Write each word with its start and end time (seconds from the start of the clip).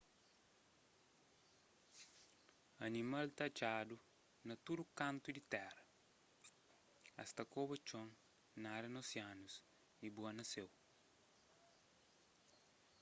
animal 2.87 3.25
ta 3.37 3.43
atxadu 3.49 3.95
na 4.47 4.53
tudu 4.65 4.83
kantu 4.99 5.29
di 5.33 5.41
tera 5.53 5.83
es 7.23 7.29
ta 7.37 7.43
koba 7.53 7.75
txon 7.85 8.09
nada 8.63 8.87
na 8.91 8.99
osianus 9.05 9.55
y 10.05 10.07
bua 10.15 10.31
na 10.35 10.43
séu 10.51 10.69